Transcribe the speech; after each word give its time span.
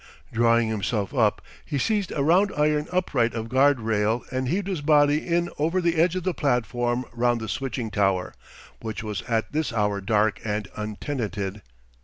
Drawing 0.33 0.67
himself 0.69 1.13
up, 1.13 1.43
he 1.63 1.77
seized 1.77 2.11
a 2.13 2.23
round 2.23 2.51
iron 2.57 2.87
upright 2.91 3.35
of 3.35 3.49
guard 3.49 3.79
rail 3.79 4.23
and 4.31 4.47
heaved 4.47 4.65
his 4.65 4.81
body 4.81 5.19
in 5.27 5.47
over 5.59 5.79
the 5.79 5.95
edge 5.97 6.15
of 6.15 6.23
the 6.23 6.33
platform 6.33 7.05
round 7.13 7.39
the 7.39 7.47
switching 7.47 7.91
tower, 7.91 8.33
which 8.79 9.03
was 9.03 9.21
at 9.27 9.51
this 9.51 9.71
hour 9.71 10.01
dark 10.01 10.41
and 10.43 10.67
untenanted. 10.75 11.61